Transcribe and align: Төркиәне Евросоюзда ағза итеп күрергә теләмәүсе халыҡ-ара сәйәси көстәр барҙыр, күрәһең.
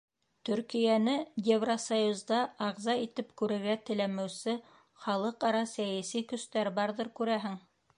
Төркиәне 0.49 1.13
Евросоюзда 1.49 2.41
ағза 2.69 2.97
итеп 3.03 3.31
күрергә 3.43 3.77
теләмәүсе 3.91 4.59
халыҡ-ара 5.07 5.65
сәйәси 5.79 6.29
көстәр 6.35 6.77
барҙыр, 6.81 7.15
күрәһең. 7.23 7.65